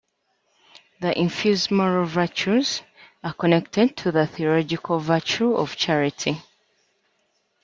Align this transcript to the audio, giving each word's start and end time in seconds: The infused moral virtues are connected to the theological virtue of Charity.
The 1.01 1.15
infused 1.15 1.69
moral 1.69 2.07
virtues 2.07 2.81
are 3.23 3.35
connected 3.35 3.95
to 3.97 4.11
the 4.11 4.25
theological 4.25 4.97
virtue 4.97 5.53
of 5.53 5.75
Charity. 5.75 6.41